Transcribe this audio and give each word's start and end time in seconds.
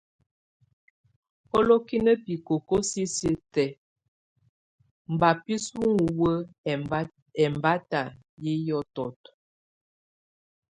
Olokinə 1.57 2.11
bikoko 2.25 2.75
sisiə 2.89 3.33
tɛ 3.53 3.65
ba 5.19 5.29
bɛsɔnŋɔ 5.43 6.05
wə 6.19 6.31
ɛmbata 7.45 8.01
yɛ 8.43 8.51
hiɔtɔtɔ. 8.63 9.29